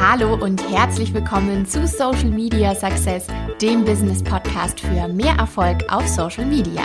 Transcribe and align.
Hallo 0.00 0.34
und 0.34 0.62
herzlich 0.70 1.12
willkommen 1.12 1.66
zu 1.66 1.84
Social 1.84 2.30
Media 2.30 2.72
Success, 2.72 3.26
dem 3.60 3.84
Business 3.84 4.22
Podcast 4.22 4.78
für 4.78 5.08
mehr 5.08 5.34
Erfolg 5.38 5.92
auf 5.92 6.06
Social 6.06 6.46
Media. 6.46 6.84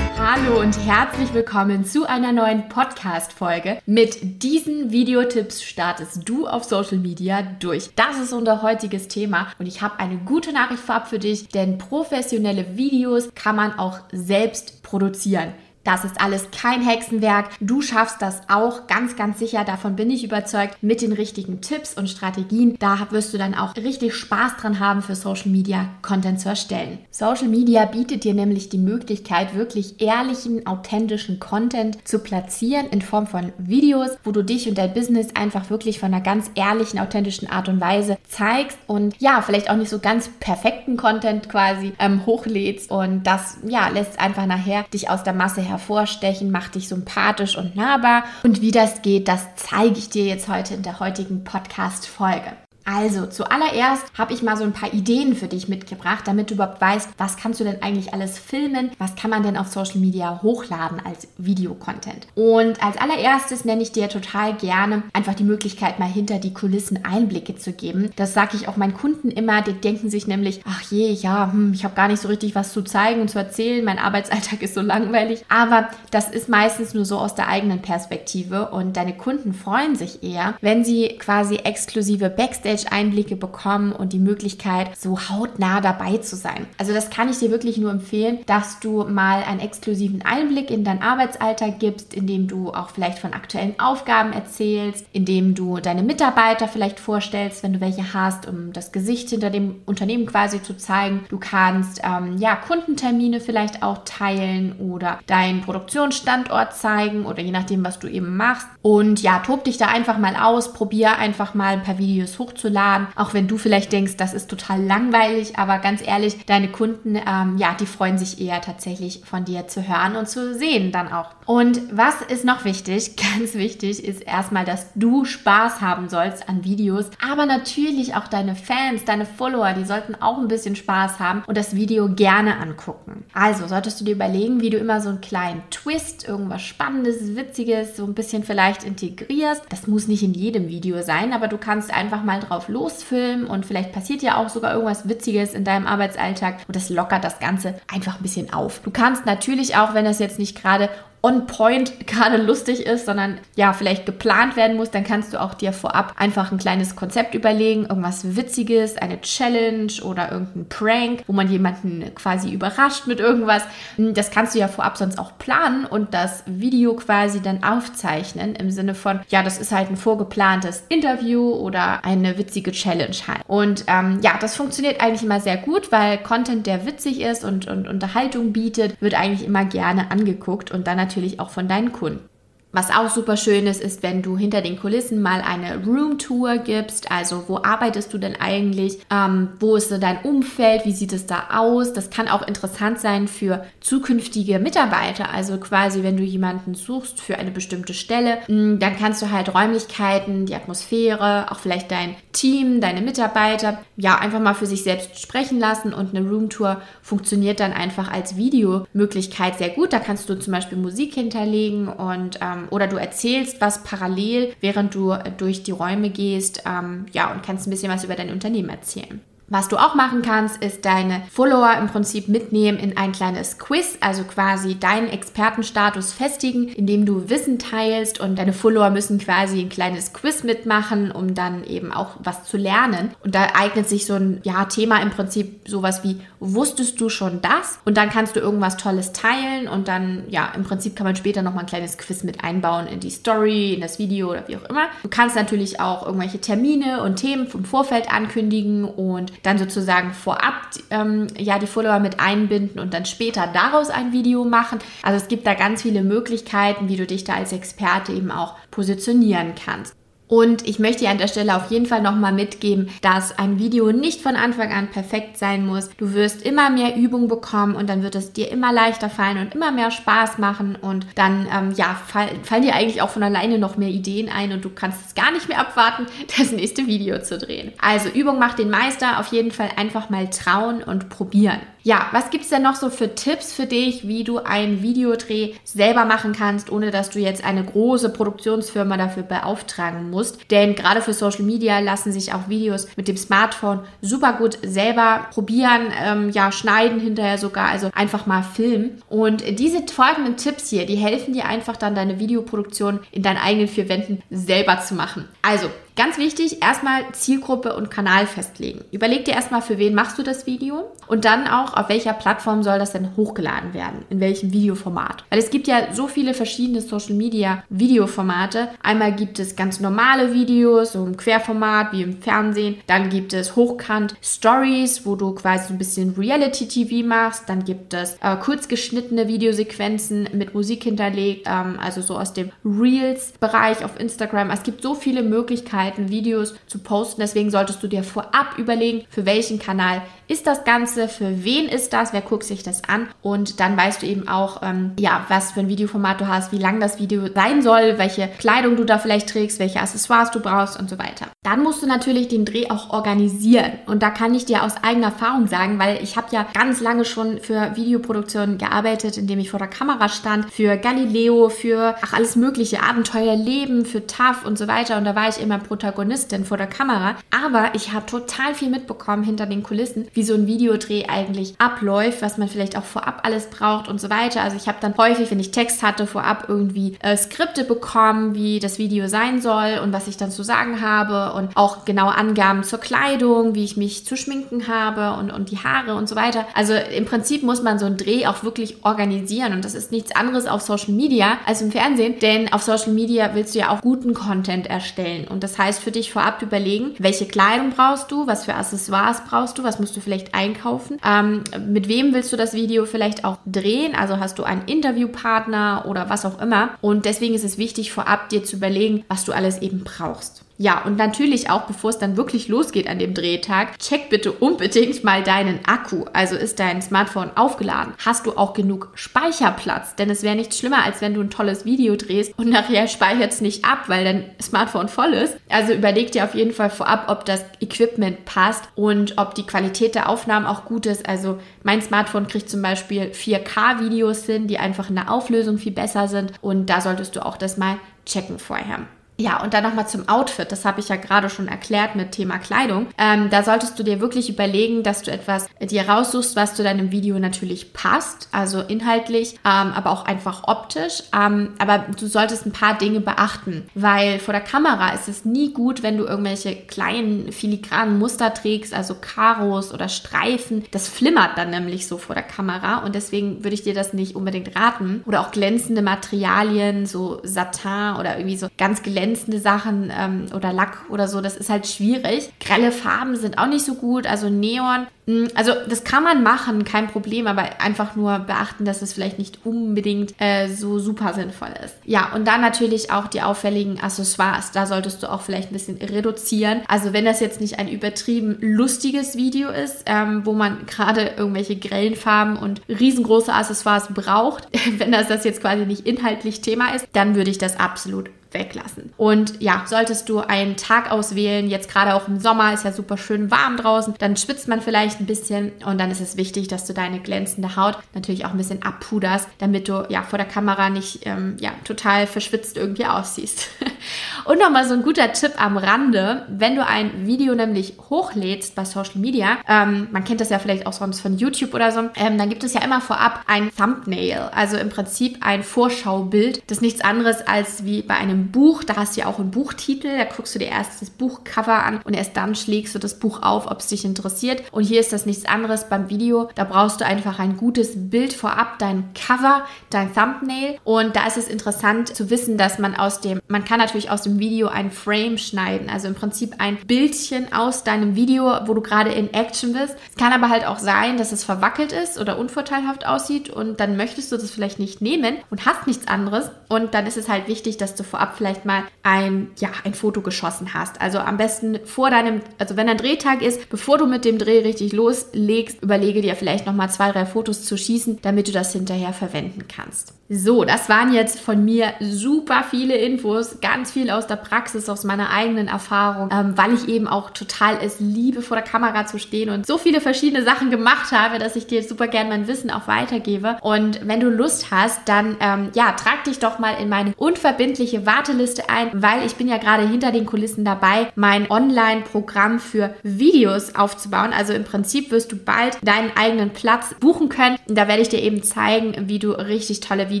Hallo 0.17 0.59
und 0.59 0.77
herzlich 0.85 1.33
willkommen 1.33 1.85
zu 1.85 2.05
einer 2.05 2.33
neuen 2.33 2.67
Podcast-Folge. 2.67 3.81
Mit 3.85 4.43
diesen 4.43 4.91
Videotipps 4.91 5.63
startest 5.63 6.27
du 6.27 6.45
auf 6.45 6.65
Social 6.65 6.97
Media 6.97 7.41
durch. 7.41 7.89
Das 7.95 8.19
ist 8.19 8.33
unser 8.33 8.61
heutiges 8.61 9.07
Thema 9.07 9.47
und 9.59 9.65
ich 9.65 9.81
habe 9.81 9.97
eine 9.99 10.17
gute 10.17 10.51
Nachricht 10.51 10.83
vorab 10.83 11.07
für 11.07 11.19
dich, 11.19 11.47
denn 11.47 11.77
professionelle 11.77 12.75
Videos 12.75 13.33
kann 13.33 13.55
man 13.55 13.79
auch 13.79 13.99
selbst 14.11 14.83
produzieren. 14.83 15.53
Das 15.83 16.03
ist 16.03 16.21
alles 16.21 16.49
kein 16.51 16.81
Hexenwerk. 16.81 17.49
Du 17.59 17.81
schaffst 17.81 18.21
das 18.21 18.41
auch 18.47 18.87
ganz, 18.87 19.15
ganz 19.15 19.39
sicher. 19.39 19.63
Davon 19.63 19.95
bin 19.95 20.11
ich 20.11 20.23
überzeugt. 20.23 20.77
Mit 20.81 21.01
den 21.01 21.11
richtigen 21.11 21.61
Tipps 21.61 21.93
und 21.93 22.09
Strategien. 22.09 22.75
Da 22.79 23.07
wirst 23.11 23.33
du 23.33 23.37
dann 23.37 23.55
auch 23.55 23.75
richtig 23.75 24.15
Spaß 24.15 24.57
dran 24.57 24.79
haben, 24.79 25.01
für 25.01 25.15
Social 25.15 25.49
Media 25.49 25.89
Content 26.01 26.39
zu 26.39 26.49
erstellen. 26.49 26.99
Social 27.09 27.47
Media 27.47 27.85
bietet 27.85 28.23
dir 28.23 28.33
nämlich 28.33 28.69
die 28.69 28.77
Möglichkeit, 28.77 29.55
wirklich 29.55 30.01
ehrlichen, 30.01 30.67
authentischen 30.67 31.39
Content 31.39 31.97
zu 32.07 32.19
platzieren 32.19 32.87
in 32.89 33.01
Form 33.01 33.27
von 33.27 33.51
Videos, 33.57 34.11
wo 34.23 34.31
du 34.31 34.43
dich 34.43 34.67
und 34.67 34.77
dein 34.77 34.93
Business 34.93 35.29
einfach 35.35 35.69
wirklich 35.69 35.99
von 35.99 36.13
einer 36.13 36.23
ganz 36.23 36.51
ehrlichen, 36.55 36.99
authentischen 36.99 37.49
Art 37.49 37.69
und 37.69 37.81
Weise 37.81 38.17
zeigst 38.27 38.77
und 38.87 39.15
ja, 39.19 39.41
vielleicht 39.41 39.69
auch 39.69 39.75
nicht 39.75 39.89
so 39.89 39.99
ganz 39.99 40.29
perfekten 40.39 40.97
Content 40.97 41.49
quasi 41.49 41.93
ähm, 41.99 42.25
hochlädst. 42.25 42.91
Und 42.91 43.23
das 43.23 43.57
ja, 43.65 43.87
lässt 43.89 44.19
einfach 44.19 44.45
nachher 44.45 44.83
dich 44.93 45.09
aus 45.09 45.23
der 45.23 45.33
Masse 45.33 45.61
hervorstechen, 45.71 46.51
macht 46.51 46.75
dich 46.75 46.87
sympathisch 46.87 47.57
und 47.57 47.75
nahbar. 47.75 48.25
Und 48.43 48.61
wie 48.61 48.71
das 48.71 49.01
geht, 49.01 49.27
das 49.27 49.47
zeige 49.55 49.97
ich 49.97 50.09
dir 50.09 50.25
jetzt 50.25 50.47
heute 50.47 50.75
in 50.75 50.83
der 50.83 50.99
heutigen 50.99 51.43
Podcast-Folge. 51.43 52.53
Also, 52.85 53.25
zuallererst 53.25 54.05
habe 54.17 54.33
ich 54.33 54.41
mal 54.41 54.57
so 54.57 54.63
ein 54.63 54.73
paar 54.73 54.93
Ideen 54.93 55.35
für 55.35 55.47
dich 55.47 55.67
mitgebracht, 55.67 56.23
damit 56.25 56.49
du 56.49 56.55
überhaupt 56.55 56.81
weißt, 56.81 57.09
was 57.17 57.37
kannst 57.37 57.59
du 57.59 57.63
denn 57.63 57.81
eigentlich 57.81 58.13
alles 58.13 58.39
filmen, 58.39 58.91
was 58.97 59.15
kann 59.15 59.29
man 59.29 59.43
denn 59.43 59.57
auf 59.57 59.67
Social 59.67 59.99
Media 59.99 60.41
hochladen 60.41 60.99
als 61.03 61.27
Videocontent. 61.37 62.27
Und 62.35 62.83
als 62.83 62.97
allererstes 62.97 63.65
nenne 63.65 63.81
ich 63.81 63.91
dir 63.91 64.09
total 64.09 64.53
gerne 64.55 65.03
einfach 65.13 65.35
die 65.35 65.43
Möglichkeit, 65.43 65.99
mal 65.99 66.09
hinter 66.09 66.39
die 66.39 66.53
Kulissen 66.53 67.05
Einblicke 67.05 67.55
zu 67.55 67.73
geben. 67.73 68.11
Das 68.15 68.33
sage 68.33 68.57
ich 68.57 68.67
auch 68.67 68.77
meinen 68.77 68.93
Kunden 68.93 69.29
immer, 69.29 69.61
die 69.61 69.73
denken 69.73 70.09
sich 70.09 70.27
nämlich, 70.27 70.61
ach 70.67 70.81
je, 70.89 71.11
ja, 71.11 71.51
hm, 71.51 71.73
ich 71.73 71.83
habe 71.83 71.95
gar 71.95 72.07
nicht 72.07 72.21
so 72.21 72.27
richtig 72.27 72.55
was 72.55 72.73
zu 72.73 72.81
zeigen 72.81 73.21
und 73.21 73.29
zu 73.29 73.37
erzählen, 73.37 73.85
mein 73.85 73.99
Arbeitsalltag 73.99 74.61
ist 74.61 74.73
so 74.73 74.81
langweilig. 74.81 75.45
Aber 75.49 75.89
das 76.09 76.29
ist 76.29 76.49
meistens 76.49 76.93
nur 76.93 77.05
so 77.05 77.17
aus 77.17 77.35
der 77.35 77.47
eigenen 77.47 77.81
Perspektive 77.81 78.69
und 78.69 78.97
deine 78.97 79.13
Kunden 79.13 79.53
freuen 79.53 79.95
sich 79.95 80.23
eher, 80.23 80.55
wenn 80.61 80.83
sie 80.83 81.09
quasi 81.19 81.55
exklusive 81.55 82.29
Backstage 82.29 82.70
Backstage-Einblicke 82.71 83.35
bekommen 83.35 83.91
und 83.91 84.13
die 84.13 84.19
Möglichkeit, 84.19 84.97
so 84.97 85.19
hautnah 85.19 85.81
dabei 85.81 86.17
zu 86.17 86.35
sein. 86.35 86.67
Also 86.77 86.93
das 86.93 87.09
kann 87.09 87.29
ich 87.29 87.39
dir 87.39 87.51
wirklich 87.51 87.77
nur 87.77 87.91
empfehlen, 87.91 88.39
dass 88.45 88.79
du 88.79 89.03
mal 89.03 89.43
einen 89.43 89.59
exklusiven 89.59 90.21
Einblick 90.23 90.71
in 90.71 90.83
deinen 90.83 91.01
Arbeitsalltag 91.01 91.79
gibst, 91.79 92.13
indem 92.13 92.47
du 92.47 92.71
auch 92.71 92.89
vielleicht 92.89 93.19
von 93.19 93.33
aktuellen 93.33 93.79
Aufgaben 93.79 94.33
erzählst, 94.33 95.05
indem 95.11 95.55
du 95.55 95.79
deine 95.79 96.03
Mitarbeiter 96.03 96.67
vielleicht 96.67 96.99
vorstellst, 96.99 97.63
wenn 97.63 97.73
du 97.73 97.81
welche 97.81 98.13
hast, 98.13 98.47
um 98.47 98.73
das 98.73 98.91
Gesicht 98.91 99.29
hinter 99.29 99.49
dem 99.49 99.81
Unternehmen 99.85 100.25
quasi 100.25 100.61
zu 100.61 100.75
zeigen. 100.77 101.25
Du 101.29 101.39
kannst 101.39 102.01
ähm, 102.03 102.37
ja 102.37 102.55
Kundentermine 102.55 103.39
vielleicht 103.39 103.83
auch 103.83 103.99
teilen 104.05 104.75
oder 104.79 105.19
deinen 105.27 105.61
Produktionsstandort 105.61 106.75
zeigen 106.75 107.25
oder 107.25 107.41
je 107.41 107.51
nachdem, 107.51 107.83
was 107.83 107.99
du 107.99 108.07
eben 108.07 108.37
machst. 108.37 108.67
Und 108.81 109.21
ja, 109.21 109.39
tob 109.39 109.63
dich 109.65 109.77
da 109.77 109.87
einfach 109.87 110.17
mal 110.17 110.35
aus, 110.35 110.73
probier 110.73 111.17
einfach 111.17 111.53
mal 111.53 111.73
ein 111.73 111.83
paar 111.83 111.97
Videos 111.97 112.39
hochzuladen 112.39 112.60
hochzuladen, 112.61 113.07
auch 113.15 113.33
wenn 113.33 113.47
du 113.47 113.57
vielleicht 113.57 113.91
denkst, 113.91 114.17
das 114.17 114.33
ist 114.33 114.49
total 114.49 114.81
langweilig, 114.83 115.57
aber 115.57 115.79
ganz 115.79 116.05
ehrlich, 116.05 116.45
deine 116.45 116.69
Kunden, 116.69 117.15
ähm, 117.15 117.57
ja, 117.57 117.75
die 117.79 117.85
freuen 117.85 118.17
sich 118.17 118.39
eher 118.39 118.61
tatsächlich 118.61 119.21
von 119.25 119.45
dir 119.45 119.67
zu 119.67 119.87
hören 119.87 120.15
und 120.15 120.29
zu 120.29 120.53
sehen 120.55 120.91
dann 120.91 121.11
auch. 121.11 121.29
Und 121.51 121.81
was 121.91 122.21
ist 122.21 122.45
noch 122.45 122.63
wichtig? 122.63 123.17
Ganz 123.37 123.55
wichtig 123.55 124.05
ist 124.05 124.21
erstmal, 124.21 124.63
dass 124.63 124.87
du 124.95 125.25
Spaß 125.25 125.81
haben 125.81 126.07
sollst 126.07 126.47
an 126.47 126.63
Videos, 126.63 127.07
aber 127.21 127.45
natürlich 127.45 128.15
auch 128.15 128.29
deine 128.29 128.55
Fans, 128.55 129.03
deine 129.03 129.25
Follower, 129.25 129.73
die 129.73 129.83
sollten 129.83 130.15
auch 130.15 130.37
ein 130.37 130.47
bisschen 130.47 130.77
Spaß 130.77 131.19
haben 131.19 131.43
und 131.47 131.57
das 131.57 131.75
Video 131.75 132.07
gerne 132.07 132.55
angucken. 132.55 133.25
Also 133.33 133.67
solltest 133.67 133.99
du 133.99 134.05
dir 134.05 134.15
überlegen, 134.15 134.61
wie 134.61 134.69
du 134.69 134.77
immer 134.77 135.01
so 135.01 135.09
einen 135.09 135.19
kleinen 135.19 135.61
Twist, 135.71 136.25
irgendwas 136.25 136.61
Spannendes, 136.61 137.35
Witziges, 137.35 137.97
so 137.97 138.05
ein 138.05 138.13
bisschen 138.13 138.45
vielleicht 138.45 138.85
integrierst. 138.85 139.63
Das 139.67 139.87
muss 139.87 140.07
nicht 140.07 140.23
in 140.23 140.33
jedem 140.33 140.69
Video 140.69 141.01
sein, 141.01 141.33
aber 141.33 141.49
du 141.49 141.57
kannst 141.57 141.93
einfach 141.93 142.23
mal 142.23 142.39
drauf 142.39 142.69
losfilmen 142.69 143.45
und 143.45 143.65
vielleicht 143.65 143.91
passiert 143.91 144.21
ja 144.21 144.37
auch 144.37 144.47
sogar 144.47 144.71
irgendwas 144.71 145.09
Witziges 145.09 145.53
in 145.53 145.65
deinem 145.65 145.85
Arbeitsalltag 145.85 146.59
und 146.69 146.77
das 146.77 146.89
lockert 146.89 147.25
das 147.25 147.39
Ganze 147.39 147.75
einfach 147.91 148.15
ein 148.15 148.23
bisschen 148.23 148.53
auf. 148.53 148.79
Du 148.79 148.91
kannst 148.91 149.25
natürlich 149.25 149.75
auch, 149.75 149.93
wenn 149.93 150.05
das 150.05 150.19
jetzt 150.19 150.39
nicht 150.39 150.55
gerade 150.55 150.89
on 151.23 151.45
point 151.45 152.07
gerade 152.07 152.37
lustig 152.37 152.85
ist, 152.85 153.05
sondern 153.05 153.37
ja, 153.55 153.73
vielleicht 153.73 154.05
geplant 154.05 154.55
werden 154.55 154.77
muss, 154.77 154.89
dann 154.89 155.03
kannst 155.03 155.33
du 155.33 155.39
auch 155.39 155.53
dir 155.53 155.71
vorab 155.71 156.15
einfach 156.17 156.51
ein 156.51 156.57
kleines 156.57 156.95
Konzept 156.95 157.35
überlegen, 157.35 157.85
irgendwas 157.85 158.35
Witziges, 158.35 158.97
eine 158.97 159.21
Challenge 159.21 159.91
oder 160.03 160.31
irgendein 160.31 160.67
Prank, 160.69 161.23
wo 161.27 161.33
man 161.33 161.49
jemanden 161.49 162.03
quasi 162.15 162.51
überrascht 162.51 163.05
mit 163.05 163.19
irgendwas. 163.19 163.63
Das 163.97 164.31
kannst 164.31 164.55
du 164.55 164.59
ja 164.59 164.67
vorab 164.67 164.97
sonst 164.97 165.19
auch 165.19 165.37
planen 165.37 165.85
und 165.85 166.13
das 166.13 166.43
Video 166.47 166.95
quasi 166.95 167.41
dann 167.41 167.63
aufzeichnen 167.63 168.55
im 168.55 168.71
Sinne 168.71 168.95
von, 168.95 169.19
ja, 169.29 169.43
das 169.43 169.59
ist 169.59 169.71
halt 169.71 169.89
ein 169.89 169.97
vorgeplantes 169.97 170.83
Interview 170.89 171.51
oder 171.53 172.03
eine 172.03 172.37
witzige 172.37 172.71
Challenge 172.71 173.15
halt. 173.27 173.41
Und 173.47 173.83
ähm, 173.87 174.19
ja, 174.23 174.37
das 174.39 174.55
funktioniert 174.55 175.01
eigentlich 175.01 175.23
immer 175.23 175.39
sehr 175.39 175.57
gut, 175.57 175.91
weil 175.91 176.17
Content, 176.17 176.65
der 176.65 176.85
witzig 176.87 177.21
ist 177.21 177.43
und, 177.43 177.67
und 177.67 177.87
Unterhaltung 177.87 178.53
bietet, 178.53 178.99
wird 178.99 179.13
eigentlich 179.13 179.45
immer 179.45 179.65
gerne 179.65 180.09
angeguckt 180.09 180.71
und 180.71 180.87
dann 180.87 180.97
natürlich 180.97 181.10
natürlich 181.11 181.39
auch 181.39 181.49
von 181.49 181.67
deinen 181.67 181.91
Kunden. 181.91 182.30
Was 182.73 182.89
auch 182.89 183.09
super 183.09 183.35
schön 183.35 183.67
ist, 183.67 183.81
ist, 183.81 184.01
wenn 184.01 184.21
du 184.21 184.37
hinter 184.37 184.61
den 184.61 184.79
Kulissen 184.79 185.21
mal 185.21 185.41
eine 185.41 185.83
Roomtour 185.83 186.57
gibst. 186.57 187.11
Also, 187.11 187.43
wo 187.47 187.57
arbeitest 187.57 188.13
du 188.13 188.17
denn 188.17 188.37
eigentlich? 188.39 188.99
Ähm, 189.11 189.49
wo 189.59 189.75
ist 189.75 189.91
dein 189.91 190.21
Umfeld? 190.23 190.85
Wie 190.85 190.93
sieht 190.93 191.11
es 191.11 191.25
da 191.25 191.49
aus? 191.53 191.91
Das 191.91 192.09
kann 192.09 192.29
auch 192.29 192.47
interessant 192.47 192.99
sein 192.99 193.27
für 193.27 193.65
zukünftige 193.81 194.59
Mitarbeiter. 194.59 195.33
Also, 195.33 195.57
quasi, 195.57 196.03
wenn 196.03 196.15
du 196.15 196.23
jemanden 196.23 196.73
suchst 196.73 197.19
für 197.19 197.37
eine 197.37 197.51
bestimmte 197.51 197.93
Stelle, 197.93 198.37
mm, 198.47 198.79
dann 198.79 198.97
kannst 198.97 199.21
du 199.21 199.31
halt 199.31 199.53
Räumlichkeiten, 199.53 200.45
die 200.45 200.55
Atmosphäre, 200.55 201.51
auch 201.51 201.59
vielleicht 201.59 201.91
dein 201.91 202.15
Team, 202.31 202.79
deine 202.79 203.01
Mitarbeiter, 203.01 203.79
ja, 203.97 204.17
einfach 204.17 204.39
mal 204.39 204.53
für 204.53 204.65
sich 204.65 204.83
selbst 204.83 205.19
sprechen 205.19 205.59
lassen. 205.59 205.93
Und 205.93 206.15
eine 206.15 206.25
Roomtour 206.25 206.81
funktioniert 207.01 207.59
dann 207.59 207.73
einfach 207.73 208.09
als 208.09 208.37
Videomöglichkeit 208.37 209.57
sehr 209.57 209.69
gut. 209.69 209.91
Da 209.91 209.99
kannst 209.99 210.29
du 210.29 210.39
zum 210.39 210.53
Beispiel 210.53 210.77
Musik 210.77 211.15
hinterlegen 211.15 211.89
und 211.89 212.39
ähm, 212.41 212.60
ähm, 212.61 212.67
oder 212.69 212.87
du 212.87 212.97
erzählst 212.97 213.61
was 213.61 213.83
parallel, 213.83 214.53
während 214.61 214.95
du 214.95 215.15
durch 215.37 215.63
die 215.63 215.71
Räume 215.71 216.09
gehst, 216.09 216.63
ähm, 216.65 217.05
ja, 217.11 217.31
und 217.31 217.43
kannst 217.43 217.67
ein 217.67 217.71
bisschen 217.71 217.91
was 217.91 218.03
über 218.03 218.15
dein 218.15 218.31
Unternehmen 218.31 218.69
erzählen. 218.69 219.21
Was 219.53 219.67
du 219.67 219.75
auch 219.75 219.95
machen 219.95 220.21
kannst, 220.21 220.63
ist 220.63 220.85
deine 220.85 221.23
Follower 221.29 221.75
im 221.77 221.87
Prinzip 221.87 222.29
mitnehmen 222.29 222.79
in 222.79 222.95
ein 222.95 223.11
kleines 223.11 223.59
Quiz, 223.59 223.97
also 223.99 224.23
quasi 224.23 224.79
deinen 224.79 225.09
Expertenstatus 225.09 226.13
festigen, 226.13 226.69
indem 226.69 227.05
du 227.05 227.29
Wissen 227.29 227.59
teilst 227.59 228.21
und 228.21 228.39
deine 228.39 228.53
Follower 228.53 228.89
müssen 228.91 229.19
quasi 229.19 229.59
ein 229.59 229.67
kleines 229.67 230.13
Quiz 230.13 230.45
mitmachen, 230.45 231.11
um 231.11 231.35
dann 231.35 231.65
eben 231.65 231.91
auch 231.91 232.11
was 232.23 232.45
zu 232.45 232.55
lernen. 232.55 233.13
Und 233.25 233.35
da 233.35 233.49
eignet 233.53 233.89
sich 233.89 234.05
so 234.05 234.13
ein 234.13 234.39
ja, 234.43 234.63
Thema 234.63 235.01
im 235.01 235.09
Prinzip 235.09 235.67
sowas 235.67 236.01
wie, 236.05 236.21
wusstest 236.39 237.01
du 237.01 237.09
schon 237.09 237.41
das? 237.41 237.77
Und 237.83 237.97
dann 237.97 238.09
kannst 238.09 238.37
du 238.37 238.39
irgendwas 238.39 238.77
Tolles 238.77 239.11
teilen 239.11 239.67
und 239.67 239.89
dann, 239.89 240.23
ja, 240.29 240.49
im 240.55 240.63
Prinzip 240.63 240.95
kann 240.95 241.05
man 241.05 241.17
später 241.17 241.41
nochmal 241.41 241.65
ein 241.65 241.69
kleines 241.69 241.97
Quiz 241.97 242.23
mit 242.23 242.41
einbauen 242.41 242.87
in 242.87 243.01
die 243.01 243.09
Story, 243.09 243.73
in 243.73 243.81
das 243.81 243.99
Video 243.99 244.31
oder 244.31 244.47
wie 244.47 244.55
auch 244.55 244.69
immer. 244.69 244.87
Du 245.03 245.09
kannst 245.09 245.35
natürlich 245.35 245.81
auch 245.81 246.05
irgendwelche 246.05 246.39
Termine 246.39 247.03
und 247.03 247.17
Themen 247.17 247.47
vom 247.47 247.65
Vorfeld 247.65 248.09
ankündigen 248.09 248.85
und 248.85 249.40
dann 249.43 249.57
sozusagen 249.57 250.13
vorab 250.13 250.53
ähm, 250.89 251.27
ja 251.37 251.59
die 251.59 251.67
Follower 251.67 251.99
mit 251.99 252.19
einbinden 252.19 252.79
und 252.79 252.93
dann 252.93 253.05
später 253.05 253.47
daraus 253.47 253.89
ein 253.89 254.11
Video 254.11 254.43
machen. 254.43 254.79
Also 255.03 255.17
es 255.17 255.27
gibt 255.27 255.47
da 255.47 255.53
ganz 255.53 255.81
viele 255.81 256.03
Möglichkeiten, 256.03 256.89
wie 256.89 256.97
du 256.97 257.05
dich 257.05 257.23
da 257.23 257.33
als 257.35 257.51
Experte 257.51 258.11
eben 258.11 258.31
auch 258.31 258.55
positionieren 258.69 259.53
kannst. 259.55 259.95
Und 260.31 260.65
ich 260.65 260.79
möchte 260.79 260.99
dir 260.99 261.09
an 261.09 261.17
der 261.17 261.27
Stelle 261.27 261.57
auf 261.57 261.71
jeden 261.71 261.85
Fall 261.85 262.01
nochmal 262.01 262.31
mitgeben, 262.31 262.89
dass 263.01 263.37
ein 263.37 263.59
Video 263.59 263.91
nicht 263.91 264.21
von 264.21 264.37
Anfang 264.37 264.71
an 264.71 264.87
perfekt 264.87 265.37
sein 265.37 265.65
muss. 265.65 265.89
Du 265.97 266.13
wirst 266.13 266.41
immer 266.43 266.69
mehr 266.69 266.95
Übung 266.95 267.27
bekommen 267.27 267.75
und 267.75 267.89
dann 267.89 268.01
wird 268.01 268.15
es 268.15 268.31
dir 268.31 268.49
immer 268.49 268.71
leichter 268.71 269.09
fallen 269.09 269.39
und 269.39 269.53
immer 269.53 269.73
mehr 269.73 269.91
Spaß 269.91 270.37
machen 270.37 270.77
und 270.79 271.05
dann, 271.15 271.47
ähm, 271.53 271.73
ja, 271.75 271.99
fall, 272.07 272.29
fallen 272.43 272.61
dir 272.61 272.75
eigentlich 272.75 273.01
auch 273.01 273.09
von 273.09 273.23
alleine 273.23 273.59
noch 273.59 273.75
mehr 273.75 273.89
Ideen 273.89 274.29
ein 274.29 274.53
und 274.53 274.63
du 274.63 274.69
kannst 274.69 275.05
es 275.05 275.15
gar 275.15 275.33
nicht 275.33 275.49
mehr 275.49 275.59
abwarten, 275.59 276.05
das 276.37 276.53
nächste 276.53 276.87
Video 276.87 277.21
zu 277.21 277.37
drehen. 277.37 277.73
Also 277.81 278.07
Übung 278.07 278.39
macht 278.39 278.57
den 278.57 278.69
Meister, 278.69 279.19
auf 279.19 279.27
jeden 279.33 279.51
Fall 279.51 279.71
einfach 279.75 280.09
mal 280.09 280.29
trauen 280.29 280.81
und 280.81 281.09
probieren. 281.09 281.59
Ja, 281.83 282.07
was 282.11 282.29
gibt 282.29 282.43
es 282.43 282.49
denn 282.51 282.61
noch 282.61 282.75
so 282.75 282.89
für 282.89 283.15
Tipps 283.15 283.53
für 283.53 283.65
dich, 283.65 284.07
wie 284.07 284.23
du 284.23 284.37
einen 284.37 284.83
Videodreh 284.83 285.53
selber 285.63 286.05
machen 286.05 286.33
kannst, 286.33 286.71
ohne 286.71 286.91
dass 286.91 287.09
du 287.09 287.19
jetzt 287.19 287.43
eine 287.43 287.63
große 287.63 288.09
Produktionsfirma 288.09 288.97
dafür 288.97 289.23
beauftragen 289.23 290.11
musst? 290.11 290.51
Denn 290.51 290.75
gerade 290.75 291.01
für 291.01 291.13
Social 291.13 291.43
Media 291.43 291.79
lassen 291.79 292.11
sich 292.11 292.33
auch 292.33 292.49
Videos 292.49 292.87
mit 292.97 293.07
dem 293.07 293.17
Smartphone 293.17 293.79
super 294.01 294.33
gut 294.33 294.59
selber 294.61 295.27
probieren, 295.31 295.91
ähm, 296.03 296.29
ja, 296.29 296.51
schneiden 296.51 296.99
hinterher 296.99 297.39
sogar, 297.39 297.69
also 297.69 297.89
einfach 297.95 298.27
mal 298.27 298.43
filmen. 298.43 299.01
Und 299.09 299.59
diese 299.59 299.81
folgenden 299.91 300.37
Tipps 300.37 300.69
hier, 300.69 300.85
die 300.85 300.95
helfen 300.95 301.33
dir 301.33 301.45
einfach 301.45 301.77
dann 301.77 301.95
deine 301.95 302.19
Videoproduktion 302.19 302.99
in 303.11 303.23
deinen 303.23 303.37
eigenen 303.37 303.67
vier 303.67 303.89
Wänden 303.89 304.21
selber 304.29 304.81
zu 304.81 304.93
machen. 304.93 305.27
Also, 305.41 305.67
Ganz 305.97 306.17
wichtig, 306.17 306.61
erstmal 306.63 307.03
Zielgruppe 307.11 307.75
und 307.75 307.91
Kanal 307.91 308.25
festlegen. 308.25 308.85
Überleg 308.91 309.25
dir 309.25 309.33
erstmal, 309.33 309.61
für 309.61 309.77
wen 309.77 309.93
machst 309.93 310.17
du 310.17 310.23
das 310.23 310.45
Video 310.45 310.89
und 311.07 311.25
dann 311.25 311.47
auch, 311.47 311.75
auf 311.75 311.89
welcher 311.89 312.13
Plattform 312.13 312.63
soll 312.63 312.79
das 312.79 312.93
denn 312.93 313.17
hochgeladen 313.17 313.73
werden, 313.73 314.05
in 314.09 314.21
welchem 314.21 314.53
Videoformat. 314.53 315.25
Weil 315.29 315.39
es 315.39 315.49
gibt 315.49 315.67
ja 315.67 315.93
so 315.93 316.07
viele 316.07 316.33
verschiedene 316.33 316.79
Social 316.79 317.15
Media 317.15 317.63
Videoformate. 317.69 318.69
Einmal 318.81 319.13
gibt 319.13 319.37
es 319.39 319.57
ganz 319.57 319.81
normale 319.81 320.33
Videos, 320.33 320.93
so 320.93 321.05
im 321.05 321.17
Querformat 321.17 321.91
wie 321.91 322.03
im 322.03 322.21
Fernsehen. 322.21 322.77
Dann 322.87 323.09
gibt 323.09 323.33
es 323.33 323.57
hochkant 323.57 324.15
Stories, 324.21 325.05
wo 325.05 325.17
du 325.17 325.33
quasi 325.35 325.67
so 325.67 325.73
ein 325.73 325.77
bisschen 325.77 326.15
Reality 326.17 326.67
TV 326.67 327.05
machst. 327.05 327.49
Dann 327.49 327.65
gibt 327.65 327.93
es 327.93 328.17
äh, 328.21 328.37
kurz 328.37 328.69
geschnittene 328.69 329.27
Videosequenzen 329.27 330.29
mit 330.33 330.53
Musik 330.53 330.83
hinterlegt, 330.83 331.47
ähm, 331.47 331.77
also 331.81 332.01
so 332.01 332.17
aus 332.17 332.31
dem 332.31 332.51
Reels-Bereich 332.63 333.83
auf 333.83 333.99
Instagram. 333.99 334.51
Es 334.51 334.63
gibt 334.63 334.81
so 334.81 334.95
viele 334.95 335.21
Möglichkeiten 335.21 335.80
Möglichkeiten, 335.81 336.09
Videos 336.09 336.53
zu 336.67 336.79
posten. 336.79 337.21
Deswegen 337.21 337.51
solltest 337.51 337.81
du 337.83 337.87
dir 337.87 338.03
vorab 338.03 338.57
überlegen, 338.57 339.05
für 339.09 339.25
welchen 339.25 339.59
Kanal 339.59 340.01
ist 340.31 340.47
das 340.47 340.63
Ganze, 340.63 341.09
für 341.09 341.43
wen 341.43 341.67
ist 341.67 341.91
das, 341.91 342.13
wer 342.13 342.21
guckt 342.21 342.45
sich 342.45 342.63
das 342.63 342.85
an 342.85 343.09
und 343.21 343.59
dann 343.59 343.75
weißt 343.75 344.01
du 344.01 344.05
eben 344.05 344.29
auch, 344.29 344.61
ähm, 344.63 344.93
ja, 344.97 345.25
was 345.27 345.51
für 345.51 345.59
ein 345.59 345.67
Videoformat 345.67 346.21
du 346.21 346.27
hast, 346.27 346.53
wie 346.53 346.57
lang 346.57 346.79
das 346.79 346.99
Video 346.99 347.27
sein 347.33 347.61
soll, 347.61 347.97
welche 347.97 348.29
Kleidung 348.39 348.77
du 348.77 348.85
da 348.85 348.97
vielleicht 348.97 349.29
trägst, 349.29 349.59
welche 349.59 349.81
Accessoires 349.81 350.31
du 350.31 350.39
brauchst 350.39 350.79
und 350.79 350.89
so 350.89 350.97
weiter. 350.97 351.27
Dann 351.43 351.63
musst 351.63 351.83
du 351.83 351.87
natürlich 351.87 352.29
den 352.29 352.45
Dreh 352.45 352.69
auch 352.69 352.91
organisieren 352.91 353.73
und 353.87 354.03
da 354.03 354.09
kann 354.09 354.33
ich 354.33 354.45
dir 354.45 354.63
aus 354.63 354.75
eigener 354.83 355.07
Erfahrung 355.07 355.47
sagen, 355.47 355.79
weil 355.79 356.01
ich 356.01 356.15
habe 356.15 356.27
ja 356.31 356.45
ganz 356.53 356.79
lange 356.79 357.03
schon 357.03 357.39
für 357.39 357.75
Videoproduktionen 357.75 358.57
gearbeitet, 358.57 359.17
indem 359.17 359.39
ich 359.39 359.49
vor 359.49 359.59
der 359.59 359.67
Kamera 359.67 360.07
stand, 360.07 360.49
für 360.49 360.77
Galileo, 360.77 361.49
für 361.49 361.95
ach, 362.01 362.13
alles 362.13 362.37
mögliche, 362.37 362.81
Abenteuerleben, 362.81 363.85
für 363.85 364.07
TAF 364.07 364.45
und 364.45 364.57
so 364.57 364.69
weiter 364.69 364.97
und 364.97 365.03
da 365.03 365.13
war 365.13 365.27
ich 365.27 365.41
immer 365.41 365.59
Protagonistin 365.71 366.43
vor 366.43 366.57
der 366.57 366.67
Kamera, 366.67 367.15
aber 367.31 367.69
ich 367.75 367.93
habe 367.93 368.05
total 368.05 368.53
viel 368.53 368.69
mitbekommen 368.69 369.23
hinter 369.23 369.45
den 369.45 369.63
Kulissen, 369.63 370.05
wie 370.13 370.23
so 370.23 370.33
ein 370.33 370.45
Videodreh 370.45 371.05
eigentlich 371.05 371.55
abläuft, 371.59 372.21
was 372.21 372.37
man 372.37 372.49
vielleicht 372.49 372.77
auch 372.77 372.83
vorab 372.83 373.21
alles 373.23 373.49
braucht 373.49 373.87
und 373.87 374.01
so 374.01 374.09
weiter. 374.09 374.41
Also 374.41 374.57
ich 374.57 374.67
habe 374.67 374.79
dann 374.81 374.97
häufig, 374.97 375.31
wenn 375.31 375.39
ich 375.39 375.51
Text 375.51 375.81
hatte, 375.81 376.07
vorab 376.07 376.49
irgendwie 376.49 376.97
äh, 376.99 377.15
Skripte 377.15 377.63
bekommen, 377.63 378.35
wie 378.35 378.59
das 378.59 378.79
Video 378.79 379.07
sein 379.07 379.41
soll 379.41 379.79
und 379.81 379.93
was 379.93 380.09
ich 380.09 380.17
dann 380.17 380.29
zu 380.29 380.43
sagen 380.43 380.81
habe 380.81 381.31
und 381.37 381.55
auch 381.55 381.85
genaue 381.85 382.15
Angaben 382.15 382.65
zur 382.65 382.79
Kleidung, 382.79 383.55
wie 383.55 383.63
ich 383.63 383.77
mich 383.77 384.05
zu 384.05 384.17
schminken 384.17 384.67
habe 384.67 385.17
und, 385.21 385.31
und 385.31 385.51
die 385.51 385.59
Haare 385.59 385.95
und 385.95 386.09
so 386.09 386.17
weiter. 386.17 386.45
Also 386.53 386.73
im 386.73 387.05
Prinzip 387.05 387.43
muss 387.43 387.63
man 387.63 387.79
so 387.79 387.85
einen 387.85 387.95
Dreh 387.95 388.25
auch 388.27 388.43
wirklich 388.43 388.83
organisieren 388.83 389.53
und 389.53 389.63
das 389.63 389.75
ist 389.75 389.93
nichts 389.93 390.13
anderes 390.13 390.47
auf 390.47 390.59
Social 390.59 390.91
Media 390.93 391.37
als 391.45 391.61
im 391.61 391.71
Fernsehen, 391.71 392.19
denn 392.19 392.51
auf 392.51 392.61
Social 392.61 392.91
Media 392.91 393.29
willst 393.35 393.55
du 393.55 393.59
ja 393.59 393.69
auch 393.69 393.79
guten 393.79 394.13
Content 394.13 394.67
erstellen 394.67 395.29
und 395.29 395.43
das 395.43 395.60
heißt 395.61 395.81
für 395.81 395.91
dich 395.91 396.11
vorab 396.11 396.41
überlegen, 396.41 396.95
welche 396.99 397.25
Kleidung 397.25 397.71
brauchst 397.71 398.11
du, 398.11 398.27
was 398.27 398.45
für 398.45 398.55
Accessoires 398.55 399.21
brauchst 399.27 399.57
du, 399.57 399.63
was 399.63 399.79
musst 399.79 399.95
du 399.95 400.01
vielleicht 400.01 400.33
einkaufen, 400.33 400.99
ähm, 401.05 401.43
mit 401.67 401.87
wem 401.87 402.13
willst 402.13 402.31
du 402.33 402.37
das 402.37 402.53
Video 402.53 402.85
vielleicht 402.85 403.25
auch 403.25 403.37
drehen, 403.45 403.95
also 403.95 404.17
hast 404.17 404.39
du 404.39 404.43
einen 404.43 404.65
Interviewpartner 404.65 405.85
oder 405.87 406.09
was 406.09 406.25
auch 406.25 406.41
immer? 406.41 406.71
Und 406.81 407.05
deswegen 407.05 407.33
ist 407.33 407.43
es 407.43 407.57
wichtig 407.57 407.91
vorab 407.91 408.29
dir 408.29 408.43
zu 408.43 408.57
überlegen, 408.57 409.05
was 409.07 409.25
du 409.25 409.31
alles 409.31 409.61
eben 409.61 409.83
brauchst. 409.83 410.43
Ja, 410.61 410.83
und 410.83 410.95
natürlich 410.95 411.49
auch, 411.49 411.63
bevor 411.63 411.89
es 411.89 411.97
dann 411.97 412.17
wirklich 412.17 412.47
losgeht 412.47 412.87
an 412.87 412.99
dem 412.99 413.15
Drehtag, 413.15 413.79
check 413.79 414.09
bitte 414.11 414.31
unbedingt 414.31 415.03
mal 415.03 415.23
deinen 415.23 415.65
Akku. 415.65 416.05
Also 416.13 416.35
ist 416.35 416.59
dein 416.59 416.83
Smartphone 416.83 417.31
aufgeladen? 417.35 417.95
Hast 418.05 418.27
du 418.27 418.37
auch 418.37 418.53
genug 418.53 418.89
Speicherplatz? 418.93 419.95
Denn 419.95 420.11
es 420.11 420.21
wäre 420.21 420.35
nichts 420.35 420.59
schlimmer, 420.59 420.85
als 420.85 421.01
wenn 421.01 421.15
du 421.15 421.21
ein 421.21 421.31
tolles 421.31 421.65
Video 421.65 421.95
drehst 421.95 422.37
und 422.37 422.51
nachher 422.51 422.87
speichert 422.87 423.31
es 423.31 423.41
nicht 423.41 423.65
ab, 423.65 423.85
weil 423.87 424.03
dein 424.03 424.35
Smartphone 424.39 424.87
voll 424.87 425.13
ist. 425.13 425.35
Also 425.49 425.73
überleg 425.73 426.11
dir 426.11 426.25
auf 426.25 426.35
jeden 426.35 426.53
Fall 426.53 426.69
vorab, 426.69 427.09
ob 427.09 427.25
das 427.25 427.43
Equipment 427.59 428.25
passt 428.25 428.65
und 428.75 429.17
ob 429.17 429.33
die 429.33 429.47
Qualität 429.47 429.95
der 429.95 430.09
Aufnahmen 430.09 430.45
auch 430.45 430.65
gut 430.65 430.85
ist. 430.85 431.09
Also 431.09 431.39
mein 431.63 431.81
Smartphone 431.81 432.27
kriegt 432.27 432.51
zum 432.51 432.61
Beispiel 432.61 433.09
4K-Videos 433.11 434.27
hin, 434.27 434.45
die 434.45 434.59
einfach 434.59 434.89
in 434.89 434.95
der 434.95 435.11
Auflösung 435.11 435.57
viel 435.57 435.71
besser 435.71 436.07
sind. 436.07 436.33
Und 436.39 436.67
da 436.67 436.81
solltest 436.81 437.15
du 437.15 437.25
auch 437.25 437.37
das 437.37 437.57
mal 437.57 437.77
checken 438.05 438.37
vorher. 438.37 438.81
Ja, 439.21 439.43
und 439.43 439.53
dann 439.53 439.63
nochmal 439.63 439.87
zum 439.87 440.09
Outfit. 440.09 440.51
Das 440.51 440.65
habe 440.65 440.79
ich 440.79 440.89
ja 440.89 440.95
gerade 440.95 441.29
schon 441.29 441.47
erklärt 441.47 441.95
mit 441.95 442.11
Thema 442.11 442.39
Kleidung. 442.39 442.87
Ähm, 442.97 443.29
da 443.29 443.43
solltest 443.43 443.77
du 443.77 443.83
dir 443.83 444.01
wirklich 444.01 444.29
überlegen, 444.29 444.81
dass 444.81 445.03
du 445.03 445.11
etwas 445.11 445.47
dir 445.61 445.87
raussuchst, 445.87 446.35
was 446.35 446.55
zu 446.55 446.63
deinem 446.63 446.91
Video 446.91 447.19
natürlich 447.19 447.71
passt, 447.71 448.29
also 448.31 448.61
inhaltlich, 448.61 449.35
ähm, 449.45 449.73
aber 449.73 449.91
auch 449.91 450.05
einfach 450.05 450.47
optisch. 450.47 451.03
Ähm, 451.15 451.53
aber 451.59 451.85
du 451.99 452.07
solltest 452.07 452.47
ein 452.47 452.51
paar 452.51 452.77
Dinge 452.77 452.99
beachten, 452.99 453.69
weil 453.75 454.17
vor 454.17 454.33
der 454.33 454.41
Kamera 454.41 454.89
ist 454.93 455.07
es 455.07 455.23
nie 455.23 455.53
gut, 455.53 455.83
wenn 455.83 455.97
du 455.97 456.05
irgendwelche 456.05 456.55
kleinen 456.55 457.31
filigranen 457.31 457.99
Muster 457.99 458.33
trägst, 458.33 458.73
also 458.73 458.95
Karos 458.99 459.71
oder 459.71 459.87
Streifen. 459.87 460.65
Das 460.71 460.87
flimmert 460.87 461.37
dann 461.37 461.51
nämlich 461.51 461.85
so 461.85 461.99
vor 461.99 462.15
der 462.15 462.23
Kamera 462.23 462.79
und 462.79 462.95
deswegen 462.95 463.43
würde 463.43 463.53
ich 463.53 463.63
dir 463.63 463.75
das 463.75 463.93
nicht 463.93 464.15
unbedingt 464.15 464.55
raten. 464.55 465.03
Oder 465.05 465.21
auch 465.21 465.31
glänzende 465.31 465.83
Materialien, 465.83 466.87
so 466.87 467.19
Satin 467.23 467.97
oder 467.99 468.17
irgendwie 468.17 468.37
so 468.37 468.47
ganz 468.57 468.81
glänzende 468.81 469.10
glänzende 469.11 469.39
Sachen 469.39 469.91
ähm, 469.95 470.27
oder 470.33 470.53
Lack 470.53 470.89
oder 470.89 471.07
so, 471.07 471.21
das 471.21 471.35
ist 471.35 471.49
halt 471.49 471.67
schwierig. 471.67 472.29
Grelle 472.39 472.71
Farben 472.71 473.15
sind 473.15 473.37
auch 473.37 473.47
nicht 473.47 473.65
so 473.65 473.75
gut, 473.75 474.07
also 474.07 474.29
Neon. 474.29 474.87
Hm, 475.07 475.27
also 475.35 475.53
das 475.67 475.83
kann 475.83 476.03
man 476.03 476.23
machen, 476.23 476.63
kein 476.63 476.87
Problem, 476.87 477.27
aber 477.27 477.43
einfach 477.59 477.95
nur 477.95 478.19
beachten, 478.19 478.65
dass 478.65 478.81
es 478.81 478.93
vielleicht 478.93 479.19
nicht 479.19 479.45
unbedingt 479.45 480.13
äh, 480.19 480.47
so 480.47 480.79
super 480.79 481.13
sinnvoll 481.13 481.49
ist. 481.65 481.75
Ja, 481.85 482.11
und 482.15 482.27
dann 482.27 482.41
natürlich 482.41 482.91
auch 482.91 483.07
die 483.07 483.21
auffälligen 483.21 483.81
Accessoires. 483.81 484.51
Da 484.51 484.65
solltest 484.65 485.03
du 485.03 485.11
auch 485.11 485.21
vielleicht 485.21 485.51
ein 485.51 485.53
bisschen 485.53 485.77
reduzieren. 485.77 486.61
Also 486.67 486.93
wenn 486.93 487.05
das 487.05 487.19
jetzt 487.19 487.41
nicht 487.41 487.59
ein 487.59 487.67
übertrieben 487.67 488.37
lustiges 488.39 489.17
Video 489.17 489.49
ist, 489.49 489.83
ähm, 489.87 490.25
wo 490.25 490.33
man 490.33 490.65
gerade 490.67 491.11
irgendwelche 491.17 491.57
grellen 491.57 491.95
Farben 491.95 492.37
und 492.37 492.61
riesengroße 492.69 493.33
Accessoires 493.33 493.87
braucht, 493.93 494.47
wenn 494.77 494.91
das 494.91 495.07
das 495.07 495.23
jetzt 495.23 495.41
quasi 495.41 495.65
nicht 495.65 495.85
inhaltlich 495.85 496.41
Thema 496.41 496.73
ist, 496.75 496.87
dann 496.93 497.15
würde 497.15 497.31
ich 497.31 497.37
das 497.37 497.59
absolut 497.59 498.09
weglassen. 498.33 498.93
Und 498.97 499.41
ja, 499.41 499.63
solltest 499.65 500.09
du 500.09 500.19
einen 500.19 500.57
Tag 500.57 500.91
auswählen, 500.91 501.49
jetzt 501.49 501.69
gerade 501.69 501.95
auch 501.95 502.07
im 502.07 502.19
Sommer 502.19 502.53
ist 502.53 502.65
ja 502.65 502.71
super 502.71 502.97
schön 502.97 503.31
warm 503.31 503.57
draußen, 503.57 503.95
dann 503.99 504.17
schwitzt 504.17 504.47
man 504.47 504.61
vielleicht 504.61 504.99
ein 504.99 505.05
bisschen 505.05 505.51
und 505.65 505.79
dann 505.79 505.91
ist 505.91 506.01
es 506.01 506.17
wichtig, 506.17 506.47
dass 506.47 506.65
du 506.65 506.73
deine 506.73 506.99
glänzende 506.99 507.55
Haut 507.55 507.77
natürlich 507.93 508.25
auch 508.25 508.31
ein 508.31 508.37
bisschen 508.37 508.63
abpuderst, 508.63 509.27
damit 509.39 509.67
du 509.67 509.85
ja 509.89 510.03
vor 510.03 510.17
der 510.17 510.27
Kamera 510.27 510.69
nicht 510.69 511.05
ähm, 511.05 511.37
ja, 511.39 511.51
total 511.63 512.07
verschwitzt 512.07 512.57
irgendwie 512.57 512.85
aussiehst. 512.85 513.49
und 514.25 514.39
nochmal 514.39 514.67
so 514.67 514.73
ein 514.73 514.83
guter 514.83 515.11
Tipp 515.13 515.33
am 515.37 515.57
Rande, 515.57 516.25
wenn 516.29 516.55
du 516.55 516.65
ein 516.65 517.07
Video 517.07 517.35
nämlich 517.35 517.75
hochlädst 517.89 518.55
bei 518.55 518.65
Social 518.65 518.99
Media, 518.99 519.37
ähm, 519.47 519.87
man 519.91 520.03
kennt 520.03 520.21
das 520.21 520.29
ja 520.29 520.39
vielleicht 520.39 520.65
auch 520.67 520.73
sonst 520.73 521.01
von 521.01 521.17
YouTube 521.17 521.53
oder 521.53 521.71
so, 521.71 521.81
ähm, 521.95 522.17
dann 522.17 522.29
gibt 522.29 522.43
es 522.43 522.53
ja 522.53 522.63
immer 522.63 522.81
vorab 522.81 523.23
ein 523.27 523.51
Thumbnail, 523.55 524.29
also 524.33 524.57
im 524.57 524.69
Prinzip 524.69 525.17
ein 525.21 525.43
Vorschaubild, 525.43 526.43
das 526.47 526.61
nichts 526.61 526.81
anderes 526.81 527.25
als 527.27 527.65
wie 527.65 527.81
bei 527.81 527.95
einem 527.95 528.20
Buch, 528.29 528.63
da 528.63 528.75
hast 528.75 528.95
du 528.95 529.01
ja 529.01 529.07
auch 529.07 529.19
einen 529.19 529.31
Buchtitel, 529.31 529.97
da 529.97 530.03
guckst 530.03 530.35
du 530.35 530.39
dir 530.39 530.49
erst 530.49 530.81
das 530.81 530.89
Buchcover 530.89 531.63
an 531.63 531.81
und 531.83 531.93
erst 531.93 532.17
dann 532.17 532.35
schlägst 532.35 532.75
du 532.75 532.79
das 532.79 532.99
Buch 532.99 533.21
auf, 533.23 533.49
ob 533.49 533.59
es 533.59 533.67
dich 533.67 533.85
interessiert. 533.85 534.43
Und 534.51 534.63
hier 534.63 534.79
ist 534.79 534.93
das 534.93 535.05
nichts 535.05 535.25
anderes 535.25 535.69
beim 535.69 535.89
Video. 535.89 536.29
Da 536.35 536.43
brauchst 536.43 536.81
du 536.81 536.85
einfach 536.85 537.19
ein 537.19 537.37
gutes 537.37 537.71
Bild 537.89 538.13
vorab, 538.13 538.59
dein 538.59 538.93
Cover, 538.93 539.45
dein 539.69 539.93
Thumbnail. 539.93 540.59
Und 540.63 540.95
da 540.95 541.07
ist 541.07 541.17
es 541.17 541.27
interessant 541.27 541.95
zu 541.95 542.09
wissen, 542.09 542.37
dass 542.37 542.59
man 542.59 542.75
aus 542.75 543.01
dem, 543.01 543.21
man 543.27 543.45
kann 543.45 543.59
natürlich 543.59 543.89
aus 543.89 544.03
dem 544.03 544.19
Video 544.19 544.47
ein 544.47 544.71
Frame 544.71 545.17
schneiden, 545.17 545.69
also 545.69 545.87
im 545.87 545.95
Prinzip 545.95 546.35
ein 546.39 546.57
Bildchen 546.67 547.31
aus 547.33 547.63
deinem 547.63 547.95
Video, 547.95 548.25
wo 548.45 548.53
du 548.53 548.61
gerade 548.61 548.91
in 548.91 549.13
Action 549.13 549.53
bist. 549.53 549.75
Es 549.89 549.95
kann 549.97 550.13
aber 550.13 550.29
halt 550.29 550.45
auch 550.45 550.59
sein, 550.59 550.97
dass 550.97 551.11
es 551.11 551.23
verwackelt 551.23 551.71
ist 551.71 551.99
oder 551.99 552.17
unvorteilhaft 552.17 552.85
aussieht 552.85 553.29
und 553.29 553.59
dann 553.59 553.77
möchtest 553.77 554.11
du 554.11 554.17
das 554.17 554.31
vielleicht 554.31 554.59
nicht 554.59 554.81
nehmen 554.81 555.17
und 555.29 555.45
hast 555.45 555.67
nichts 555.67 555.87
anderes. 555.87 556.29
Und 556.49 556.73
dann 556.73 556.85
ist 556.85 556.97
es 556.97 557.07
halt 557.07 557.27
wichtig, 557.27 557.57
dass 557.57 557.75
du 557.75 557.83
vorab 557.83 558.10
vielleicht 558.13 558.45
mal 558.45 558.63
ein, 558.83 559.31
ja, 559.37 559.49
ein 559.63 559.73
Foto 559.73 560.01
geschossen 560.01 560.53
hast. 560.53 560.81
Also 560.81 560.99
am 560.99 561.17
besten 561.17 561.59
vor 561.65 561.89
deinem, 561.89 562.21
also 562.37 562.57
wenn 562.57 562.69
ein 562.69 562.77
Drehtag 562.77 563.21
ist, 563.21 563.49
bevor 563.49 563.77
du 563.77 563.85
mit 563.85 564.05
dem 564.05 564.17
Dreh 564.17 564.39
richtig 564.39 564.73
loslegst, 564.73 565.61
überlege 565.61 566.01
dir 566.01 566.15
vielleicht 566.15 566.45
nochmal 566.45 566.69
zwei, 566.69 566.91
drei 566.91 567.05
Fotos 567.05 567.45
zu 567.45 567.57
schießen, 567.57 567.99
damit 568.01 568.27
du 568.27 568.31
das 568.31 568.53
hinterher 568.53 568.93
verwenden 568.93 569.47
kannst. 569.47 569.93
So, 570.13 570.43
das 570.43 570.67
waren 570.67 570.93
jetzt 570.93 571.21
von 571.21 571.45
mir 571.45 571.71
super 571.79 572.43
viele 572.49 572.75
Infos, 572.75 573.39
ganz 573.39 573.71
viel 573.71 573.89
aus 573.89 574.07
der 574.07 574.17
Praxis, 574.17 574.67
aus 574.67 574.83
meiner 574.83 575.09
eigenen 575.09 575.47
Erfahrung, 575.47 576.09
ähm, 576.11 576.33
weil 576.35 576.53
ich 576.53 576.67
eben 576.67 576.85
auch 576.89 577.11
total 577.11 577.59
es 577.63 577.79
liebe, 577.79 578.21
vor 578.21 578.35
der 578.35 578.45
Kamera 578.45 578.85
zu 578.85 578.99
stehen 578.99 579.29
und 579.29 579.47
so 579.47 579.57
viele 579.57 579.79
verschiedene 579.79 580.25
Sachen 580.25 580.49
gemacht 580.49 580.91
habe, 580.91 581.17
dass 581.17 581.37
ich 581.37 581.47
dir 581.47 581.63
super 581.63 581.87
gern 581.87 582.09
mein 582.09 582.27
Wissen 582.27 582.51
auch 582.51 582.67
weitergebe. 582.67 583.37
Und 583.39 583.87
wenn 583.87 584.01
du 584.01 584.09
Lust 584.09 584.51
hast, 584.51 584.81
dann 584.89 585.15
ähm, 585.21 585.51
ja, 585.55 585.71
trag 585.71 586.03
dich 586.03 586.19
doch 586.19 586.39
mal 586.39 586.55
in 586.61 586.67
meine 586.67 586.93
unverbindliche 586.97 587.85
Warteliste 587.85 588.49
ein, 588.49 588.69
weil 588.73 589.05
ich 589.05 589.15
bin 589.15 589.29
ja 589.29 589.37
gerade 589.37 589.65
hinter 589.65 589.93
den 589.93 590.05
Kulissen 590.05 590.43
dabei, 590.43 590.91
mein 590.95 591.31
Online-Programm 591.31 592.41
für 592.41 592.75
Videos 592.83 593.55
aufzubauen. 593.55 594.11
Also 594.11 594.33
im 594.33 594.43
Prinzip 594.43 594.91
wirst 594.91 595.13
du 595.13 595.15
bald 595.15 595.57
deinen 595.61 595.95
eigenen 595.95 596.31
Platz 596.31 596.75
buchen 596.81 597.07
können. 597.07 597.37
Da 597.47 597.69
werde 597.69 597.81
ich 597.81 597.87
dir 597.87 598.01
eben 598.01 598.23
zeigen, 598.23 598.89
wie 598.89 598.99
du 598.99 599.11
richtig 599.11 599.61
tolle 599.61 599.89
Videos 599.89 600.00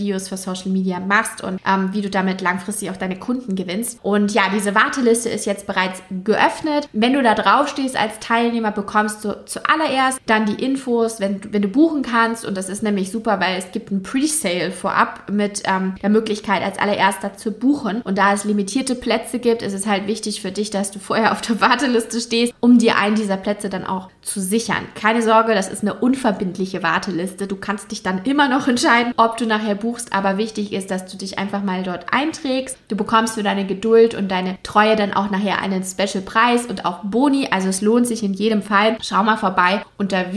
Videos 0.00 0.28
für 0.28 0.36
Social 0.36 0.70
Media 0.70 0.98
machst 0.98 1.42
und 1.42 1.60
ähm, 1.66 1.90
wie 1.92 2.00
du 2.00 2.10
damit 2.10 2.40
langfristig 2.40 2.90
auch 2.90 2.96
deine 2.96 3.18
Kunden 3.18 3.54
gewinnst. 3.54 3.98
Und 4.02 4.32
ja, 4.32 4.44
diese 4.52 4.74
Warteliste 4.74 5.28
ist 5.28 5.46
jetzt 5.46 5.66
bereits 5.66 6.02
geöffnet. 6.24 6.88
Wenn 6.92 7.12
du 7.12 7.22
da 7.22 7.34
drauf 7.34 7.68
stehst 7.68 7.96
als 7.96 8.18
Teilnehmer, 8.20 8.72
bekommst 8.72 9.24
du 9.24 9.44
zuallererst 9.44 10.18
dann 10.26 10.46
die 10.46 10.64
Infos, 10.64 11.20
wenn, 11.20 11.40
wenn 11.52 11.62
du 11.62 11.68
buchen 11.68 12.02
kannst. 12.02 12.44
Und 12.44 12.56
das 12.56 12.68
ist 12.68 12.82
nämlich 12.82 13.10
super, 13.10 13.40
weil 13.40 13.58
es 13.58 13.70
gibt 13.72 13.90
ein 13.90 14.02
Pre-Sale 14.02 14.72
vorab 14.72 15.30
mit 15.30 15.62
ähm, 15.66 15.94
der 16.02 16.10
Möglichkeit, 16.10 16.62
als 16.62 16.78
allererster 16.78 17.36
zu 17.36 17.52
buchen. 17.52 18.02
Und 18.02 18.18
da 18.18 18.32
es 18.32 18.44
limitierte 18.44 18.94
Plätze 18.94 19.38
gibt, 19.38 19.62
ist 19.62 19.74
es 19.74 19.86
halt 19.86 20.06
wichtig 20.06 20.40
für 20.40 20.50
dich, 20.50 20.70
dass 20.70 20.90
du 20.90 20.98
vorher 20.98 21.32
auf 21.32 21.40
der 21.40 21.60
Warteliste 21.60 22.20
stehst, 22.20 22.54
um 22.60 22.78
dir 22.78 22.96
einen 22.96 23.16
dieser 23.16 23.36
Plätze 23.36 23.68
dann 23.68 23.84
auch 23.84 24.08
zu 24.22 24.40
sichern. 24.40 24.86
Keine 24.94 25.22
Sorge, 25.22 25.54
das 25.54 25.68
ist 25.68 25.82
eine 25.82 25.94
unverbindliche 25.94 26.82
Warteliste. 26.82 27.46
Du 27.46 27.56
kannst 27.56 27.90
dich 27.90 28.02
dann 28.02 28.24
immer 28.24 28.48
noch 28.48 28.68
entscheiden, 28.68 29.12
ob 29.16 29.36
du 29.36 29.46
nachher 29.46 29.74
buchst 29.74 29.89
buchst, 29.90 30.12
aber 30.12 30.38
wichtig 30.38 30.72
ist, 30.72 30.90
dass 30.90 31.06
du 31.06 31.16
dich 31.16 31.38
einfach 31.38 31.62
mal 31.62 31.82
dort 31.82 32.06
einträgst. 32.12 32.78
Du 32.88 32.96
bekommst 32.96 33.34
für 33.34 33.42
deine 33.42 33.66
Geduld 33.66 34.14
und 34.14 34.30
deine 34.30 34.56
Treue 34.62 34.94
dann 34.94 35.12
auch 35.12 35.30
nachher 35.30 35.60
einen 35.60 35.82
Special 35.82 36.22
Preis 36.24 36.66
und 36.66 36.84
auch 36.84 37.00
Boni, 37.04 37.48
also 37.50 37.68
es 37.68 37.80
lohnt 37.80 38.06
sich 38.06 38.22
in 38.22 38.32
jedem 38.32 38.62
Fall. 38.62 38.96
Schau 39.02 39.22
mal 39.24 39.36
vorbei 39.36 39.82
unter 39.98 40.32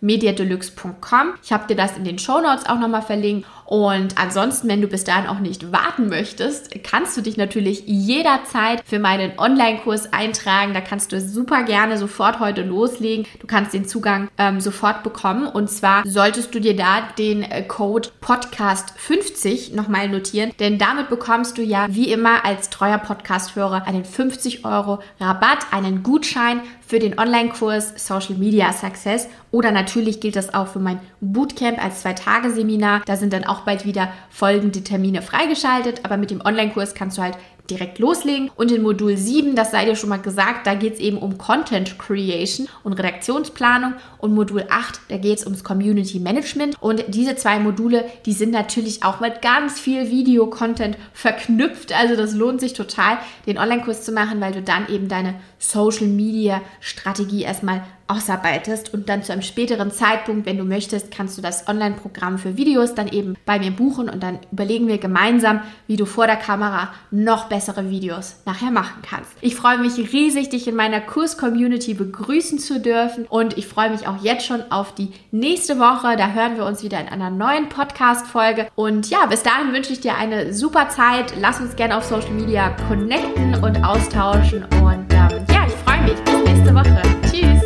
video-warteliste.mediadeluxe.com. 0.00 1.34
Ich 1.42 1.52
habe 1.52 1.66
dir 1.66 1.76
das 1.76 1.96
in 1.96 2.04
den 2.04 2.18
Show 2.18 2.40
Notes 2.40 2.66
auch 2.66 2.78
nochmal 2.78 3.02
verlinkt 3.02 3.46
und 3.68 4.16
ansonsten, 4.16 4.66
wenn 4.68 4.80
du 4.80 4.88
bis 4.88 5.04
dahin 5.04 5.26
auch 5.26 5.40
nicht 5.40 5.72
warten 5.72 6.08
möchtest, 6.08 6.70
kannst 6.84 7.18
du 7.18 7.20
dich 7.20 7.36
natürlich 7.36 7.82
jederzeit 7.84 8.82
für 8.86 8.98
meinen 8.98 9.38
Online-Kurs 9.38 10.10
eintragen. 10.10 10.72
Da 10.72 10.80
kannst 10.80 11.12
du 11.12 11.20
super 11.20 11.64
gerne 11.64 11.98
sofort 11.98 12.40
heute 12.40 12.62
loslegen. 12.62 13.26
Du 13.40 13.46
kannst 13.46 13.74
den 13.74 13.86
Zugang 13.86 14.30
ähm, 14.38 14.62
sofort 14.62 15.02
bekommen. 15.02 15.46
Und 15.46 15.68
zwar 15.68 16.02
solltest 16.06 16.54
du 16.54 16.60
dir 16.62 16.74
da 16.76 17.02
den 17.18 17.42
äh, 17.42 17.62
Code 17.62 18.08
Podcast50 18.22 19.74
nochmal 19.74 20.08
notieren, 20.08 20.52
denn 20.58 20.78
damit 20.78 21.10
bekommst 21.10 21.58
du 21.58 21.62
ja 21.62 21.88
wie 21.90 22.10
immer 22.10 22.46
als 22.46 22.70
treuer 22.70 22.96
Podcast-Hörer 22.96 23.86
einen 23.86 24.06
50 24.06 24.64
Euro 24.64 25.00
Rabatt, 25.20 25.66
einen 25.72 26.02
Gutschein 26.02 26.62
für 26.86 27.00
den 27.00 27.18
Online-Kurs 27.18 27.92
Social 27.96 28.36
Media 28.36 28.72
Success 28.72 29.28
oder 29.50 29.72
natürlich 29.72 29.87
gilt 29.94 30.36
das 30.36 30.54
auch 30.54 30.68
für 30.68 30.78
mein 30.78 31.00
Bootcamp 31.20 31.82
als 31.82 32.02
Zwei-Tage-Seminar. 32.02 33.02
Da 33.06 33.16
sind 33.16 33.32
dann 33.32 33.44
auch 33.44 33.60
bald 33.60 33.84
wieder 33.84 34.12
folgende 34.30 34.82
Termine 34.82 35.22
freigeschaltet, 35.22 36.00
aber 36.04 36.16
mit 36.16 36.30
dem 36.30 36.40
Online-Kurs 36.40 36.94
kannst 36.94 37.18
du 37.18 37.22
halt 37.22 37.36
direkt 37.70 37.98
loslegen. 37.98 38.50
Und 38.56 38.72
in 38.72 38.82
Modul 38.82 39.16
7, 39.16 39.54
das 39.54 39.70
sei 39.70 39.84
dir 39.84 39.96
schon 39.96 40.08
mal 40.08 40.20
gesagt, 40.20 40.66
da 40.66 40.74
geht 40.74 40.94
es 40.94 41.00
eben 41.00 41.18
um 41.18 41.38
Content 41.38 41.98
Creation 41.98 42.68
und 42.82 42.94
Redaktionsplanung. 42.94 43.94
Und 44.18 44.34
Modul 44.34 44.64
8, 44.68 45.00
da 45.08 45.18
geht 45.18 45.38
es 45.38 45.44
ums 45.44 45.64
Community 45.64 46.18
Management. 46.18 46.76
Und 46.80 47.04
diese 47.08 47.36
zwei 47.36 47.58
Module, 47.58 48.04
die 48.26 48.32
sind 48.32 48.50
natürlich 48.52 49.04
auch 49.04 49.20
mit 49.20 49.42
ganz 49.42 49.78
viel 49.78 50.10
Video-Content 50.10 50.96
verknüpft. 51.12 51.92
Also 51.92 52.16
das 52.16 52.34
lohnt 52.34 52.60
sich 52.60 52.72
total, 52.72 53.18
den 53.46 53.58
Online-Kurs 53.58 54.02
zu 54.02 54.12
machen, 54.12 54.40
weil 54.40 54.52
du 54.52 54.62
dann 54.62 54.88
eben 54.88 55.08
deine 55.08 55.34
Social-Media-Strategie 55.58 57.42
erstmal 57.42 57.82
ausarbeitest 58.08 58.92
und 58.94 59.08
dann 59.08 59.22
zu 59.22 59.32
einem 59.32 59.42
späteren 59.42 59.90
Zeitpunkt, 59.90 60.46
wenn 60.46 60.56
du 60.56 60.64
möchtest, 60.64 61.10
kannst 61.10 61.36
du 61.36 61.42
das 61.42 61.68
Online-Programm 61.68 62.38
für 62.38 62.56
Videos 62.56 62.94
dann 62.94 63.08
eben 63.08 63.36
bei 63.44 63.58
mir 63.58 63.70
buchen 63.70 64.08
und 64.08 64.22
dann 64.22 64.38
überlegen 64.50 64.88
wir 64.88 64.98
gemeinsam, 64.98 65.60
wie 65.86 65.96
du 65.96 66.06
vor 66.06 66.26
der 66.26 66.36
Kamera 66.36 66.92
noch 67.10 67.48
bessere 67.48 67.90
Videos 67.90 68.36
nachher 68.46 68.70
machen 68.70 69.02
kannst. 69.02 69.30
Ich 69.42 69.54
freue 69.54 69.78
mich 69.78 69.98
riesig, 70.12 70.48
dich 70.48 70.66
in 70.66 70.74
meiner 70.74 71.00
Kurs-Community 71.00 71.94
begrüßen 71.94 72.58
zu 72.58 72.80
dürfen 72.80 73.26
und 73.26 73.58
ich 73.58 73.66
freue 73.66 73.90
mich 73.90 74.08
auch 74.08 74.22
jetzt 74.22 74.46
schon 74.46 74.62
auf 74.70 74.94
die 74.94 75.12
nächste 75.30 75.78
Woche. 75.78 76.16
Da 76.16 76.30
hören 76.30 76.56
wir 76.56 76.64
uns 76.64 76.82
wieder 76.82 77.00
in 77.00 77.08
einer 77.08 77.30
neuen 77.30 77.68
Podcast-Folge 77.68 78.68
und 78.74 79.10
ja, 79.10 79.26
bis 79.26 79.42
dahin 79.42 79.72
wünsche 79.72 79.92
ich 79.92 80.00
dir 80.00 80.16
eine 80.16 80.54
super 80.54 80.88
Zeit. 80.88 81.34
Lass 81.38 81.60
uns 81.60 81.76
gerne 81.76 81.96
auf 81.96 82.04
Social 82.04 82.30
Media 82.30 82.74
connecten 82.88 83.62
und 83.62 83.84
austauschen 83.84 84.64
und 84.82 85.06
ähm, 85.12 85.44
ja, 85.50 85.66
ich 85.66 85.74
freue 85.84 86.02
mich. 86.02 86.18
Bis 86.24 86.44
nächste 86.44 86.74
Woche. 86.74 87.57